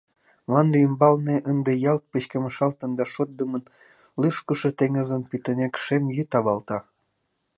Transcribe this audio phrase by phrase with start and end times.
[0.45, 3.63] Мланде ӱмбалне ынде ялт пычкемышалтын да шотдымын
[4.21, 6.79] лӱшкышӧ теҥызым пӱтынек шем йӱд авалта.